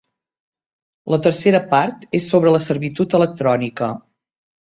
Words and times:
La 1.13 1.19
tercera 1.25 1.59
part 1.73 2.07
és 2.19 2.29
sobre 2.31 2.53
la 2.55 2.61
servitud 2.69 3.13
electrònica. 3.19 3.91